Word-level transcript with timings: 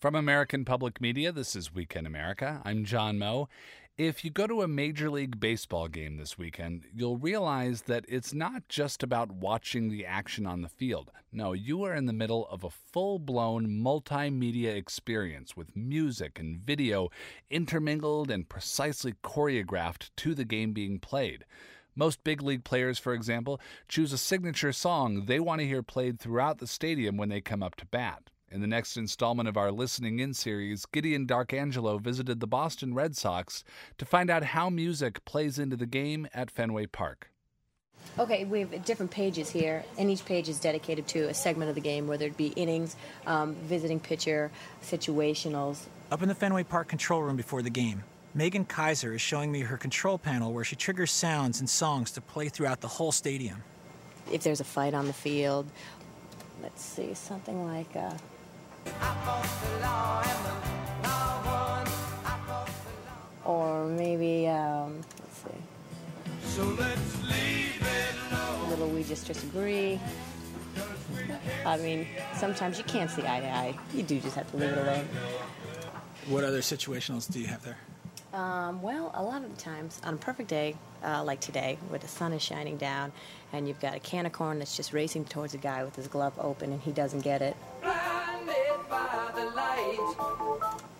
From 0.00 0.14
American 0.14 0.64
Public 0.64 1.00
Media, 1.00 1.32
this 1.32 1.56
is 1.56 1.74
Weekend 1.74 2.06
America. 2.06 2.62
I'm 2.64 2.84
John 2.84 3.18
Moe. 3.18 3.48
If 3.96 4.24
you 4.24 4.30
go 4.30 4.46
to 4.46 4.62
a 4.62 4.68
Major 4.68 5.10
League 5.10 5.40
Baseball 5.40 5.88
game 5.88 6.18
this 6.18 6.38
weekend, 6.38 6.84
you'll 6.94 7.16
realize 7.16 7.82
that 7.82 8.04
it's 8.06 8.32
not 8.32 8.68
just 8.68 9.02
about 9.02 9.32
watching 9.32 9.88
the 9.88 10.06
action 10.06 10.46
on 10.46 10.62
the 10.62 10.68
field. 10.68 11.10
No, 11.32 11.52
you 11.52 11.82
are 11.82 11.96
in 11.96 12.06
the 12.06 12.12
middle 12.12 12.46
of 12.46 12.62
a 12.62 12.70
full 12.70 13.18
blown 13.18 13.66
multimedia 13.66 14.76
experience 14.76 15.56
with 15.56 15.74
music 15.74 16.38
and 16.38 16.60
video 16.60 17.08
intermingled 17.50 18.30
and 18.30 18.48
precisely 18.48 19.14
choreographed 19.24 20.10
to 20.18 20.32
the 20.32 20.44
game 20.44 20.72
being 20.72 21.00
played. 21.00 21.44
Most 21.96 22.22
big 22.22 22.40
league 22.40 22.62
players, 22.62 23.00
for 23.00 23.14
example, 23.14 23.60
choose 23.88 24.12
a 24.12 24.18
signature 24.18 24.72
song 24.72 25.24
they 25.26 25.40
want 25.40 25.60
to 25.60 25.66
hear 25.66 25.82
played 25.82 26.20
throughout 26.20 26.58
the 26.58 26.68
stadium 26.68 27.16
when 27.16 27.30
they 27.30 27.40
come 27.40 27.64
up 27.64 27.74
to 27.74 27.86
bat. 27.86 28.30
In 28.50 28.62
the 28.62 28.66
next 28.66 28.96
installment 28.96 29.46
of 29.46 29.58
our 29.58 29.70
Listening 29.70 30.20
In 30.20 30.32
series, 30.32 30.86
Gideon 30.86 31.26
Darkangelo 31.26 32.00
visited 32.00 32.40
the 32.40 32.46
Boston 32.46 32.94
Red 32.94 33.14
Sox 33.14 33.62
to 33.98 34.06
find 34.06 34.30
out 34.30 34.42
how 34.42 34.70
music 34.70 35.22
plays 35.26 35.58
into 35.58 35.76
the 35.76 35.84
game 35.84 36.26
at 36.32 36.50
Fenway 36.50 36.86
Park. 36.86 37.30
Okay, 38.18 38.46
we 38.46 38.60
have 38.60 38.84
different 38.86 39.10
pages 39.10 39.50
here, 39.50 39.84
and 39.98 40.10
each 40.10 40.24
page 40.24 40.48
is 40.48 40.58
dedicated 40.58 41.06
to 41.08 41.28
a 41.28 41.34
segment 41.34 41.68
of 41.68 41.74
the 41.74 41.82
game, 41.82 42.06
whether 42.06 42.24
it 42.24 42.38
be 42.38 42.46
innings, 42.48 42.96
um, 43.26 43.54
visiting 43.56 44.00
pitcher, 44.00 44.50
situationals. 44.82 45.80
Up 46.10 46.22
in 46.22 46.28
the 46.28 46.34
Fenway 46.34 46.64
Park 46.64 46.88
control 46.88 47.22
room 47.22 47.36
before 47.36 47.60
the 47.60 47.68
game, 47.68 48.02
Megan 48.32 48.64
Kaiser 48.64 49.12
is 49.12 49.20
showing 49.20 49.52
me 49.52 49.60
her 49.60 49.76
control 49.76 50.16
panel 50.16 50.54
where 50.54 50.64
she 50.64 50.74
triggers 50.74 51.10
sounds 51.10 51.60
and 51.60 51.68
songs 51.68 52.10
to 52.12 52.22
play 52.22 52.48
throughout 52.48 52.80
the 52.80 52.88
whole 52.88 53.12
stadium. 53.12 53.62
If 54.32 54.42
there's 54.42 54.60
a 54.60 54.64
fight 54.64 54.94
on 54.94 55.06
the 55.06 55.12
field, 55.12 55.66
let's 56.62 56.82
see, 56.82 57.12
something 57.12 57.66
like. 57.66 57.94
Uh, 57.94 58.16
or 63.44 63.86
maybe, 63.86 64.46
um, 64.46 65.00
let's 65.20 65.38
see. 65.38 66.54
So 66.56 66.64
let's 66.64 67.22
leave 67.22 67.80
it 67.80 68.68
Little 68.68 68.88
We 68.88 69.02
Just 69.04 69.26
Disagree. 69.26 69.98
I 71.64 71.76
mean, 71.78 72.06
sometimes 72.36 72.78
you 72.78 72.84
can't 72.84 73.10
see 73.10 73.22
eye 73.22 73.40
to 73.40 73.50
eye. 73.50 73.74
You 73.94 74.02
do 74.02 74.20
just 74.20 74.36
have 74.36 74.50
to 74.50 74.56
leave 74.56 74.70
it 74.70 74.78
alone. 74.78 75.08
What 76.28 76.44
other 76.44 76.60
situationals 76.60 77.30
do 77.30 77.40
you 77.40 77.46
have 77.46 77.64
there? 77.64 77.78
Um, 78.34 78.82
well, 78.82 79.10
a 79.14 79.22
lot 79.22 79.42
of 79.42 79.56
the 79.56 79.60
times, 79.60 79.98
on 80.04 80.14
a 80.14 80.16
perfect 80.18 80.50
day, 80.50 80.76
uh, 81.02 81.24
like 81.24 81.40
today, 81.40 81.78
where 81.88 81.98
the 81.98 82.08
sun 82.08 82.34
is 82.34 82.42
shining 82.42 82.76
down, 82.76 83.12
and 83.52 83.66
you've 83.66 83.80
got 83.80 83.94
a 83.94 84.00
can 84.00 84.26
of 84.26 84.32
corn 84.32 84.58
that's 84.58 84.76
just 84.76 84.92
racing 84.92 85.24
towards 85.24 85.54
a 85.54 85.58
guy 85.58 85.82
with 85.82 85.96
his 85.96 86.06
glove 86.08 86.34
open, 86.38 86.70
and 86.70 86.82
he 86.82 86.92
doesn't 86.92 87.20
get 87.20 87.40
it. 87.40 87.56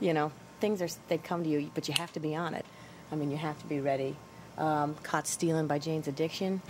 You 0.00 0.14
know, 0.14 0.32
things 0.60 0.80
are 0.82 0.88
they 1.08 1.18
come 1.18 1.42
to 1.44 1.48
you, 1.48 1.70
but 1.74 1.88
you 1.88 1.94
have 1.98 2.12
to 2.12 2.20
be 2.20 2.34
on 2.34 2.54
it. 2.54 2.64
I 3.10 3.16
mean, 3.16 3.30
you 3.30 3.36
have 3.36 3.58
to 3.60 3.66
be 3.66 3.80
ready. 3.80 4.16
Um, 4.56 4.94
caught 5.02 5.26
stealing 5.26 5.66
by 5.66 5.78
Jane's 5.78 6.08
addiction. 6.08 6.60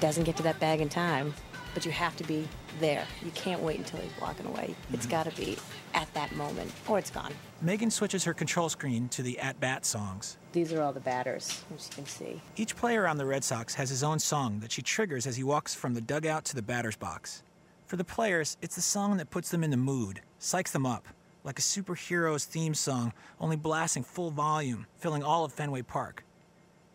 Doesn't 0.00 0.24
get 0.24 0.36
to 0.36 0.42
that 0.44 0.60
bag 0.60 0.80
in 0.80 0.88
time, 0.88 1.34
but 1.74 1.84
you 1.84 1.92
have 1.92 2.16
to 2.16 2.24
be 2.24 2.46
there. 2.80 3.04
You 3.24 3.30
can't 3.32 3.60
wait 3.62 3.78
until 3.78 4.00
he's 4.00 4.12
walking 4.20 4.46
away. 4.46 4.68
Mm-hmm. 4.68 4.94
It's 4.94 5.06
got 5.06 5.24
to 5.24 5.36
be 5.36 5.56
at 5.94 6.12
that 6.14 6.34
moment, 6.36 6.70
or 6.86 6.98
it's 6.98 7.10
gone. 7.10 7.32
Megan 7.60 7.90
switches 7.90 8.22
her 8.24 8.34
control 8.34 8.68
screen 8.68 9.08
to 9.08 9.22
the 9.22 9.38
at 9.38 9.58
bat 9.58 9.84
songs. 9.84 10.36
These 10.52 10.72
are 10.72 10.82
all 10.82 10.92
the 10.92 11.00
batters, 11.00 11.64
as 11.74 11.88
you 11.88 11.94
can 11.96 12.06
see. 12.06 12.40
Each 12.56 12.76
player 12.76 13.06
on 13.08 13.16
the 13.16 13.26
Red 13.26 13.42
Sox 13.42 13.74
has 13.74 13.90
his 13.90 14.02
own 14.02 14.18
song 14.18 14.60
that 14.60 14.72
she 14.72 14.82
triggers 14.82 15.26
as 15.26 15.36
he 15.36 15.42
walks 15.42 15.74
from 15.74 15.94
the 15.94 16.00
dugout 16.00 16.44
to 16.46 16.54
the 16.54 16.62
batter's 16.62 16.96
box. 16.96 17.42
For 17.86 17.96
the 17.96 18.04
players, 18.04 18.56
it's 18.62 18.76
the 18.76 18.82
song 18.82 19.16
that 19.16 19.30
puts 19.30 19.50
them 19.50 19.64
in 19.64 19.70
the 19.70 19.76
mood, 19.76 20.20
psychs 20.40 20.72
them 20.72 20.84
up, 20.86 21.06
like 21.46 21.60
a 21.60 21.62
superhero's 21.62 22.44
theme 22.44 22.74
song, 22.74 23.12
only 23.40 23.54
blasting 23.54 24.02
full 24.02 24.30
volume, 24.30 24.84
filling 24.96 25.22
all 25.22 25.44
of 25.44 25.52
Fenway 25.52 25.82
Park. 25.82 26.24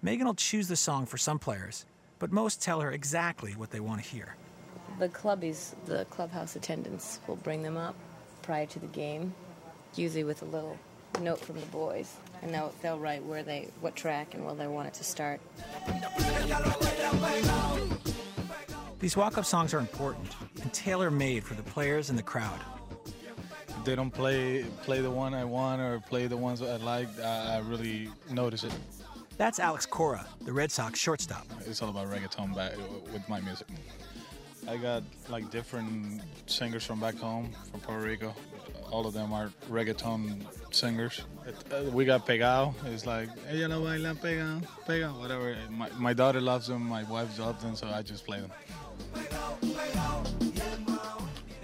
Megan 0.02 0.28
will 0.28 0.36
choose 0.36 0.68
the 0.68 0.76
song 0.76 1.06
for 1.06 1.18
some 1.18 1.40
players, 1.40 1.86
but 2.20 2.34
most 2.34 2.62
tell 2.62 2.82
her 2.82 2.92
exactly 2.92 3.54
what 3.54 3.72
they 3.72 3.80
want 3.80 4.04
to 4.04 4.08
hear. 4.08 4.36
The 5.00 5.08
clubbies, 5.08 5.74
the 5.86 6.06
clubhouse 6.10 6.58
attendants, 6.58 7.22
will 7.28 7.38
bring 7.38 7.64
them 7.64 7.78
up 7.78 7.96
prior 8.42 8.66
to 8.66 8.80
the 8.80 8.88
game, 8.88 9.34
usually 9.96 10.26
with 10.26 10.42
a 10.42 10.46
little 10.46 10.78
note 11.22 11.40
from 11.40 11.58
the 11.58 11.66
boys, 11.68 12.14
and 12.42 12.54
they'll, 12.54 12.74
they'll 12.82 13.00
write 13.00 13.24
where 13.24 13.44
they, 13.44 13.70
what 13.80 13.96
track 13.96 14.34
and 14.34 14.46
where 14.46 14.56
they 14.56 14.68
want 14.68 14.88
it 14.88 14.94
to 14.96 15.04
start. 15.06 15.40
These 19.00 19.16
walk-up 19.16 19.46
songs 19.46 19.74
are 19.74 19.80
important 19.80 20.28
and 20.62 20.74
tailor-made 20.74 21.46
for 21.46 21.54
the 21.54 21.64
players 21.64 22.10
and 22.10 22.20
the 22.20 22.24
crowd 22.24 22.60
they 23.84 23.96
don't 23.96 24.12
play 24.12 24.64
play 24.84 25.02
the 25.02 25.12
one 25.12 25.34
I 25.34 25.44
want 25.44 25.82
or 25.82 26.00
play 26.00 26.28
the 26.28 26.38
ones 26.38 26.62
I 26.62 26.78
like, 26.78 27.08
I, 27.20 27.56
I 27.56 27.60
really 27.60 28.10
notice 28.30 28.64
it. 28.64 28.74
That's 29.38 29.60
Alex 29.60 29.86
Cora, 29.86 30.26
the 30.42 30.54
Red 30.54 30.72
Sox 30.72 31.00
shortstop. 31.00 31.48
It's 31.66 31.82
all 31.82 31.90
about 31.90 32.08
reggaeton 32.08 32.56
back 32.56 32.74
with 33.12 33.28
my 33.28 33.40
music. 33.42 33.68
I 34.68 34.78
got 34.78 35.04
like 35.30 35.50
different 35.50 36.22
singers 36.46 36.86
from 36.86 37.00
back 37.00 37.16
home, 37.16 37.50
from 37.72 37.80
Puerto 37.80 38.06
Rico. 38.06 38.36
All 38.92 39.08
of 39.08 39.14
them 39.14 39.34
are 39.34 39.50
reggaeton 39.70 40.46
singers. 40.72 41.22
Uh, 41.72 41.84
we 41.92 42.06
got 42.06 42.28
Pegao. 42.28 42.74
It's 42.86 43.06
like, 43.06 43.30
ella 43.50 43.68
lo 43.68 43.84
baila 43.84 44.14
pegao, 44.16 44.62
pegao, 44.86 45.18
whatever. 45.20 45.56
My, 45.70 45.90
my 45.98 46.14
daughter 46.14 46.42
loves 46.42 46.68
them, 46.68 46.84
my 46.84 47.04
wife 47.04 47.40
loves 47.40 47.64
them, 47.64 47.76
so 47.76 47.88
I 47.88 48.02
just 48.02 48.26
play 48.26 48.42
them. 48.42 48.52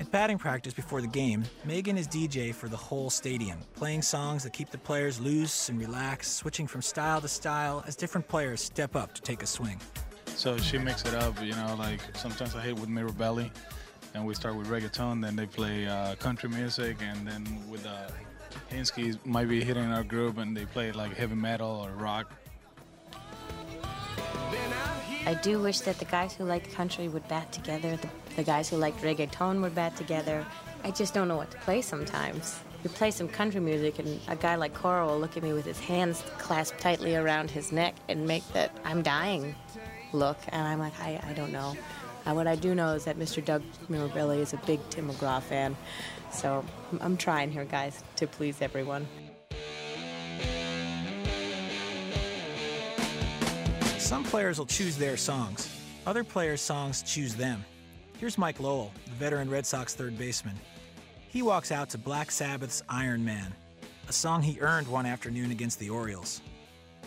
At 0.08 0.12
batting 0.12 0.38
practice 0.38 0.74
before 0.74 1.02
the 1.02 1.08
game, 1.08 1.44
Megan 1.66 1.98
is 1.98 2.08
DJ 2.08 2.56
for 2.56 2.70
the 2.70 2.78
whole 2.78 3.10
stadium, 3.10 3.60
playing 3.76 4.02
songs 4.02 4.44
that 4.44 4.54
keep 4.54 4.70
the 4.70 4.78
players 4.78 5.20
loose 5.20 5.68
and 5.68 5.78
relaxed, 5.78 6.38
switching 6.38 6.66
from 6.66 6.82
style 6.82 7.20
to 7.20 7.28
style 7.28 7.84
as 7.86 7.98
different 7.98 8.26
players 8.26 8.62
step 8.62 8.96
up 8.96 9.14
to 9.16 9.22
take 9.22 9.44
a 9.44 9.46
swing. 9.46 9.82
So 10.28 10.58
she 10.60 10.78
mixes 10.78 11.14
it 11.14 11.22
up, 11.22 11.44
you 11.44 11.52
know, 11.52 11.76
like 11.78 12.00
sometimes 12.16 12.56
I 12.56 12.62
hit 12.62 12.80
with 12.80 12.88
Mirror 12.88 13.12
Belly, 13.12 13.52
and 14.14 14.26
we 14.26 14.34
start 14.34 14.56
with 14.56 14.68
reggaeton, 14.68 15.22
then 15.22 15.36
they 15.36 15.46
play 15.46 15.88
uh, 15.88 16.16
country 16.16 16.48
music, 16.48 16.96
and 17.02 17.28
then 17.28 17.46
with 17.70 17.86
uh, 17.86 18.08
Hinsky 18.72 19.18
might 19.26 19.50
be 19.50 19.62
hitting 19.62 19.92
our 19.92 20.06
group, 20.06 20.38
and 20.38 20.56
they 20.56 20.64
play 20.68 20.94
like 20.94 21.18
heavy 21.18 21.36
metal 21.36 21.86
or 21.86 21.92
rock. 21.92 22.32
I 25.28 25.34
do 25.34 25.60
wish 25.60 25.82
that 25.82 26.00
the 26.00 26.06
guys 26.06 26.34
who 26.34 26.46
like 26.46 26.72
country 26.72 27.10
would 27.10 27.28
bat 27.28 27.52
together, 27.52 27.98
the, 27.98 28.08
the 28.38 28.44
guys 28.44 28.70
who 28.70 28.78
like 28.78 28.96
reggaeton 29.02 29.62
would 29.62 29.76
bat 29.76 29.94
together. 29.98 30.46
I 30.86 30.92
just 30.92 31.14
don't 31.14 31.28
know 31.28 31.36
what 31.36 31.52
to 31.52 31.58
play 31.58 31.82
sometimes. 31.82 32.58
We 32.82 32.90
play 32.92 33.12
some 33.12 33.28
country 33.28 33.60
music, 33.60 34.00
and 34.00 34.22
a 34.30 34.38
guy 34.38 34.56
like 34.56 34.74
Cora 34.74 35.06
will 35.06 35.20
look 35.20 35.36
at 35.36 35.44
me 35.44 35.52
with 35.52 35.66
his 35.66 35.80
hands 35.82 36.24
clasped 36.38 36.80
tightly 36.80 37.18
around 37.18 37.52
his 37.52 37.74
neck 37.74 37.96
and 38.08 38.26
make 38.26 38.48
that 38.54 38.72
I'm 38.86 39.02
dying 39.02 39.54
look, 40.14 40.38
and 40.48 40.66
I'm 40.66 40.80
like, 40.80 40.98
I, 41.02 41.20
I 41.22 41.34
don't 41.34 41.52
know. 41.52 41.76
Uh, 42.26 42.34
what 42.34 42.48
I 42.48 42.56
do 42.56 42.74
know 42.74 42.94
is 42.94 43.04
that 43.04 43.20
Mr. 43.20 43.44
Doug 43.44 43.64
Mirabelli 43.90 44.40
is 44.40 44.54
a 44.54 44.58
big 44.66 44.80
Tim 44.90 45.10
McGraw 45.10 45.44
fan, 45.44 45.76
so 46.32 46.64
I'm 47.02 47.18
trying 47.18 47.52
here, 47.52 47.66
guys, 47.66 48.02
to 48.16 48.28
please 48.28 48.62
everyone. 48.62 49.06
Some 54.08 54.24
players 54.24 54.58
will 54.58 54.66
choose 54.66 54.96
their 54.96 55.18
songs. 55.18 55.70
Other 56.06 56.24
players' 56.24 56.62
songs 56.62 57.02
choose 57.02 57.36
them. 57.36 57.66
Here's 58.18 58.38
Mike 58.38 58.62
Lowell, 58.62 58.94
the 59.04 59.12
veteran 59.12 59.50
Red 59.50 59.66
Sox 59.66 59.96
third 59.96 60.18
baseman. 60.18 60.56
He 61.28 61.42
walks 61.42 61.74
out 61.74 61.90
to 61.90 61.98
Black 61.98 62.32
Sabbath's 62.32 62.82
Iron 62.88 63.26
Man, 63.26 63.54
a 64.08 64.14
song 64.14 64.42
he 64.42 64.62
earned 64.62 64.88
one 64.88 65.06
afternoon 65.06 65.52
against 65.52 65.78
the 65.78 65.90
Orioles. 65.90 66.40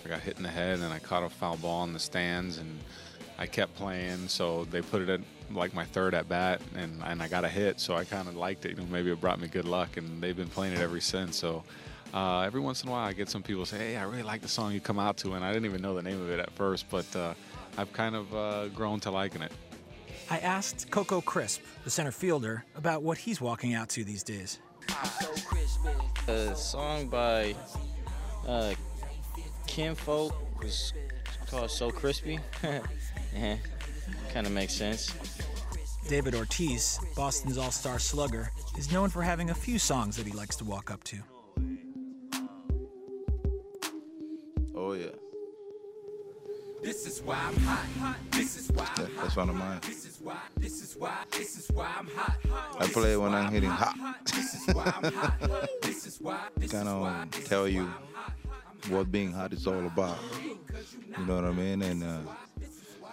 I 0.04 0.10
got 0.10 0.20
hit 0.20 0.36
in 0.36 0.42
the 0.42 0.50
head 0.50 0.80
and 0.80 0.92
I 0.92 0.98
caught 0.98 1.22
a 1.22 1.30
foul 1.30 1.56
ball 1.56 1.84
in 1.84 1.94
the 1.94 1.98
stands 1.98 2.58
and 2.58 2.78
I 3.38 3.46
kept 3.46 3.74
playing, 3.76 4.28
so 4.28 4.66
they 4.66 4.82
put 4.82 5.00
it 5.00 5.08
at 5.08 5.20
like 5.50 5.72
my 5.72 5.86
third 5.86 6.12
at 6.12 6.28
bat 6.28 6.60
and, 6.76 7.02
and 7.02 7.22
I 7.22 7.28
got 7.28 7.46
a 7.46 7.48
hit, 7.48 7.80
so 7.80 7.94
I 7.94 8.04
kind 8.04 8.28
of 8.28 8.36
liked 8.36 8.66
it. 8.66 8.72
You 8.72 8.76
know, 8.76 8.84
maybe 8.90 9.10
it 9.10 9.22
brought 9.22 9.40
me 9.40 9.48
good 9.48 9.64
luck, 9.64 9.96
and 9.96 10.22
they've 10.22 10.36
been 10.36 10.48
playing 10.48 10.74
it 10.74 10.80
ever 10.80 11.00
since. 11.00 11.38
So 11.38 11.64
uh, 12.12 12.40
every 12.40 12.60
once 12.60 12.82
in 12.82 12.88
a 12.88 12.92
while, 12.92 13.06
I 13.06 13.12
get 13.12 13.28
some 13.28 13.42
people 13.42 13.64
say, 13.64 13.78
"Hey, 13.78 13.96
I 13.96 14.02
really 14.02 14.22
like 14.22 14.40
the 14.42 14.48
song 14.48 14.72
you 14.72 14.80
come 14.80 14.98
out 14.98 15.16
to," 15.18 15.34
and 15.34 15.44
I 15.44 15.52
didn't 15.52 15.66
even 15.66 15.82
know 15.82 15.94
the 15.94 16.02
name 16.02 16.20
of 16.20 16.30
it 16.30 16.40
at 16.40 16.50
first, 16.52 16.86
but 16.90 17.04
uh, 17.14 17.34
I've 17.78 17.92
kind 17.92 18.16
of 18.16 18.34
uh, 18.34 18.68
grown 18.68 19.00
to 19.00 19.10
liking 19.10 19.42
it. 19.42 19.52
I 20.30 20.38
asked 20.38 20.90
Coco 20.90 21.20
Crisp, 21.20 21.62
the 21.84 21.90
center 21.90 22.12
fielder, 22.12 22.64
about 22.76 23.02
what 23.02 23.18
he's 23.18 23.40
walking 23.40 23.74
out 23.74 23.88
to 23.90 24.04
these 24.04 24.22
days. 24.22 24.58
A 26.28 26.54
song 26.54 27.08
by 27.08 27.54
uh, 28.46 28.74
Kinfolk 29.66 30.34
was 30.60 30.92
called 31.48 31.70
"So 31.70 31.90
Crispy." 31.90 32.38
yeah, 33.34 33.56
kind 34.32 34.46
of 34.46 34.52
makes 34.52 34.72
sense. 34.72 35.14
David 36.08 36.34
Ortiz, 36.34 36.98
Boston's 37.14 37.56
all-star 37.56 38.00
slugger, 38.00 38.50
is 38.76 38.90
known 38.90 39.10
for 39.10 39.22
having 39.22 39.50
a 39.50 39.54
few 39.54 39.78
songs 39.78 40.16
that 40.16 40.26
he 40.26 40.32
likes 40.32 40.56
to 40.56 40.64
walk 40.64 40.90
up 40.90 41.04
to. 41.04 41.18
Oh 44.90 44.94
yeah. 44.94 45.06
This 46.82 47.06
is 47.06 47.22
why 47.22 47.36
I'm 47.36 47.56
hot. 47.58 48.16
This 48.32 48.58
is 48.58 48.72
why 48.72 48.88
I'm 48.96 49.08
That's 49.18 49.36
one 49.36 49.48
of 49.48 49.54
mine. 49.54 49.78
This 49.82 50.04
is 50.04 50.18
why. 50.20 50.36
This 50.56 50.82
is 50.82 50.96
why. 50.98 51.16
This 51.30 51.58
is 51.60 51.70
why 51.70 51.88
I'm 51.96 52.08
hot. 52.08 52.36
I 52.80 52.88
play 52.88 53.16
when 53.16 53.32
I'm 53.32 53.52
hitting 53.52 53.70
hot. 53.70 53.96
kind 56.72 56.88
of 56.88 57.44
tell 57.44 57.68
you 57.68 57.88
what 58.88 59.12
being 59.12 59.30
hot 59.30 59.52
is 59.52 59.68
all 59.68 59.86
about. 59.86 60.18
You 60.42 61.24
know 61.24 61.36
what 61.36 61.44
I 61.44 61.52
mean? 61.52 61.82
And 61.82 62.02
uh, 62.02 62.22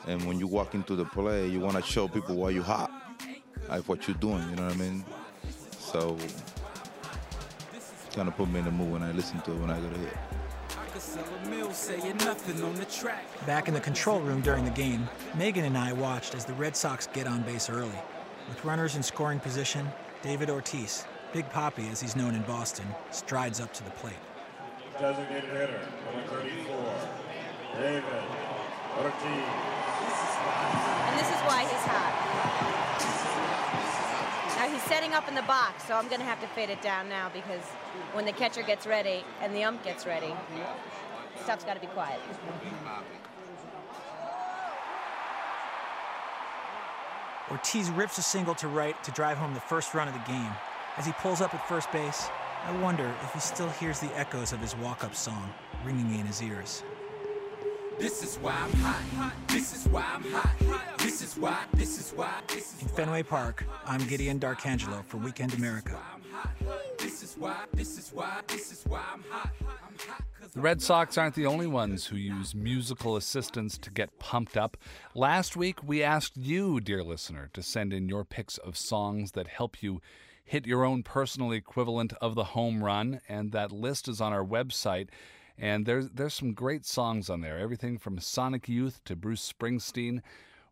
and 0.07 0.25
when 0.25 0.39
you 0.39 0.47
walk 0.47 0.73
into 0.73 0.95
the 0.95 1.05
play, 1.05 1.47
you 1.47 1.59
want 1.59 1.75
to 1.75 1.83
show 1.83 2.07
people 2.07 2.37
why 2.37 2.49
you 2.49 2.63
hot, 2.63 2.89
like 3.69 3.87
what 3.87 4.07
you're 4.07 4.17
doing. 4.17 4.49
You 4.49 4.55
know 4.55 4.65
what 4.65 4.73
I 4.73 4.77
mean? 4.77 5.05
So 5.77 6.17
it's 7.75 8.15
kind 8.15 8.27
of 8.27 8.35
put 8.35 8.49
me 8.49 8.57
in 8.57 8.65
the 8.65 8.71
mood 8.71 8.93
when 8.93 9.03
I 9.03 9.11
listen 9.11 9.39
to 9.41 9.51
it 9.51 9.59
when 9.59 9.69
I 9.69 9.79
go 9.79 9.87
to 9.87 9.99
hit. 9.99 10.17
Back 13.45 13.67
in 13.67 13.73
the 13.75 13.79
control 13.79 14.19
room 14.19 14.41
during 14.41 14.65
the 14.65 14.71
game, 14.71 15.07
Megan 15.35 15.65
and 15.65 15.77
I 15.77 15.93
watched 15.93 16.33
as 16.33 16.43
the 16.43 16.53
Red 16.53 16.75
Sox 16.75 17.05
get 17.13 17.27
on 17.27 17.43
base 17.43 17.69
early. 17.69 17.99
With 18.49 18.65
runners 18.65 18.95
in 18.95 19.03
scoring 19.03 19.39
position, 19.39 19.87
David 20.23 20.49
Ortiz, 20.49 21.05
Big 21.33 21.47
Poppy 21.51 21.87
as 21.89 22.01
he's 22.01 22.15
known 22.15 22.33
in 22.33 22.41
Boston, 22.43 22.87
strides 23.11 23.61
up 23.61 23.71
to 23.73 23.83
the 23.83 23.91
plate. 23.91 24.15
Designated 24.99 25.51
hitter, 25.51 25.79
number 26.15 26.27
34, 26.29 26.95
David 27.75 28.03
Ortiz. 28.97 29.76
Setting 34.97 35.13
up 35.13 35.27
in 35.27 35.35
the 35.35 35.43
box, 35.43 35.85
so 35.85 35.93
I'm 35.93 36.07
going 36.07 36.21
to 36.21 36.25
have 36.25 36.41
to 36.41 36.47
fade 36.47 36.71
it 36.71 36.81
down 36.81 37.07
now 37.07 37.29
because 37.31 37.61
when 38.13 38.25
the 38.25 38.31
catcher 38.31 38.63
gets 38.63 38.87
ready 38.87 39.23
and 39.43 39.55
the 39.55 39.63
ump 39.63 39.83
gets 39.83 40.07
ready, 40.07 40.33
stuff's 41.43 41.63
got 41.63 41.75
to 41.75 41.79
be 41.79 41.85
quiet. 41.85 42.19
Ortiz 47.51 47.91
rips 47.91 48.17
a 48.17 48.23
single 48.23 48.55
to 48.55 48.67
right 48.67 49.01
to 49.03 49.11
drive 49.11 49.37
home 49.37 49.53
the 49.53 49.59
first 49.59 49.93
run 49.93 50.07
of 50.07 50.15
the 50.15 50.31
game. 50.31 50.51
As 50.97 51.05
he 51.05 51.11
pulls 51.11 51.41
up 51.41 51.53
at 51.53 51.67
first 51.69 51.91
base, 51.91 52.29
I 52.65 52.71
wonder 52.79 53.13
if 53.23 53.33
he 53.33 53.39
still 53.39 53.69
hears 53.69 53.99
the 53.99 54.11
echoes 54.17 54.51
of 54.51 54.59
his 54.59 54.75
walk 54.77 55.03
up 55.03 55.13
song 55.13 55.53
ringing 55.85 56.19
in 56.19 56.25
his 56.25 56.41
ears. 56.41 56.81
This 57.99 58.21
is 58.21 58.35
why 58.37 58.51
I'm 58.51 58.73
hot. 58.73 59.33
This 59.47 59.75
is 59.75 59.87
why 59.91 60.05
I'm 60.13 60.23
hot. 60.31 60.99
This 60.99 61.23
is 61.23 61.35
why. 61.35 61.63
This 61.73 61.99
is 61.99 62.11
why. 62.11 62.31
This 62.47 62.75
is 62.75 62.83
In 62.83 62.87
Fenway 62.89 63.23
Park, 63.23 63.65
I'm 63.87 64.05
Gideon 64.07 64.39
Darcangelo 64.39 65.03
for 65.03 65.17
Weekend 65.17 65.55
America. 65.55 65.97
This 66.99 67.23
is 67.23 67.35
why. 67.39 67.55
This 67.73 67.97
is 67.97 68.11
why. 68.13 68.41
This 68.47 68.71
is 68.71 68.83
why 68.85 69.01
I'm 69.11 69.23
hot. 69.29 69.49
I'm 69.61 69.95
hot 70.07 70.23
'cause 70.39 70.51
The 70.51 70.61
Red 70.61 70.83
Sox 70.83 71.17
aren't 71.17 71.33
the 71.33 71.47
only 71.47 71.65
ones 71.65 72.05
who 72.05 72.17
use 72.17 72.53
musical 72.53 73.15
assistance 73.15 73.79
to 73.79 73.89
get 73.89 74.19
pumped 74.19 74.55
up. 74.55 74.77
Last 75.15 75.57
week, 75.57 75.81
we 75.81 76.03
asked 76.03 76.37
you, 76.37 76.79
dear 76.79 77.03
listener, 77.03 77.49
to 77.53 77.63
send 77.63 77.93
in 77.93 78.07
your 78.07 78.23
picks 78.23 78.59
of 78.59 78.77
songs 78.77 79.31
that 79.31 79.47
help 79.47 79.81
you 79.81 80.01
hit 80.45 80.67
your 80.67 80.85
own 80.85 81.01
personal 81.01 81.51
equivalent 81.51 82.13
of 82.21 82.35
the 82.35 82.45
home 82.45 82.83
run, 82.83 83.21
and 83.27 83.51
that 83.53 83.71
list 83.71 84.07
is 84.07 84.21
on 84.21 84.33
our 84.33 84.45
website. 84.45 85.09
And 85.57 85.85
there's 85.85 86.09
there's 86.09 86.33
some 86.33 86.53
great 86.53 86.85
songs 86.85 87.29
on 87.29 87.41
there, 87.41 87.57
everything 87.57 87.97
from 87.97 88.19
Sonic 88.19 88.69
Youth 88.69 89.03
to 89.05 89.15
Bruce 89.15 89.51
Springsteen. 89.51 90.21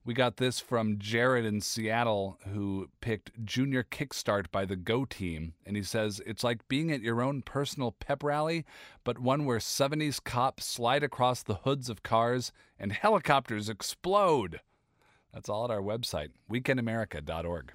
We 0.06 0.14
got 0.14 0.38
this 0.38 0.60
from 0.60 1.00
Jared 1.00 1.46
in 1.46 1.62
Seattle, 1.62 2.38
who 2.54 2.90
picked 3.02 3.44
Junior 3.44 3.82
Kickstart 3.82 4.52
by 4.52 4.64
the 4.64 4.76
Go 4.76 5.04
Team. 5.04 5.56
And 5.66 5.76
he 5.76 5.82
says, 5.82 6.22
It's 6.28 6.44
like 6.44 6.68
being 6.68 6.92
at 6.92 7.02
your 7.02 7.24
own 7.24 7.42
personal 7.42 7.92
pep 7.92 8.22
rally, 8.22 8.66
but 9.04 9.18
one 9.18 9.46
where 9.46 9.58
70s 9.58 10.24
cops 10.24 10.64
slide 10.66 11.02
across 11.02 11.42
the 11.42 11.56
hoods 11.56 11.90
of 11.90 12.04
cars 12.04 12.52
and 12.78 12.92
helicopters 12.92 13.68
explode. 13.68 14.62
That's 15.34 15.50
all 15.50 15.66
at 15.66 15.72
our 15.72 15.82
website, 15.82 16.30
weekendamerica.org. 16.52 17.74